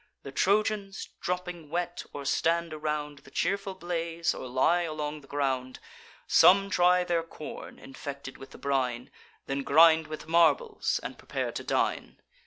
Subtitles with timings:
[0.23, 5.77] The Trojans, dropping wet, or stand around The cheerful blaze, or lie along the ground:
[6.25, 9.11] Some dry their corn, infected with the brine,
[9.45, 12.19] Then grind with marbles, and prepare to dine.